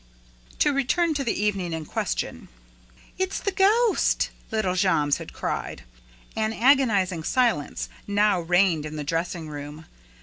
[0.57, 2.47] To return to the evening in question.
[3.19, 5.83] "It's the ghost!" little Jammes had cried.
[6.35, 9.85] An agonizing silence now reigned in the dressing room.